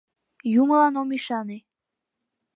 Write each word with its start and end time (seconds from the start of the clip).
ЮМЫЛАН 0.61 0.93
ОМ 1.01 1.09
ӰШАНЕ 1.17 1.57